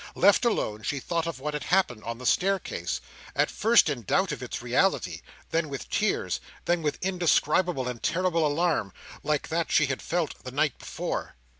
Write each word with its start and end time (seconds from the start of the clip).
Left 0.15 0.45
alone, 0.45 0.81
she 0.81 0.99
thought 0.99 1.27
of 1.27 1.39
what 1.39 1.53
had 1.53 1.65
happened 1.65 2.03
on 2.03 2.17
the 2.17 2.25
staircase, 2.25 3.01
at 3.35 3.51
first 3.51 3.87
in 3.87 4.01
doubt 4.01 4.31
of 4.31 4.41
its 4.41 4.59
reality; 4.59 5.21
then 5.51 5.69
with 5.69 5.91
tears; 5.91 6.39
then 6.65 6.81
with 6.81 6.95
an 6.95 7.01
indescribable 7.07 7.87
and 7.87 8.01
terrible 8.01 8.43
alarm, 8.47 8.93
like 9.21 9.49
that 9.49 9.71
she 9.71 9.85
had 9.85 10.01
felt 10.01 10.43
the 10.43 10.49
night 10.49 10.79
before. 10.79 11.35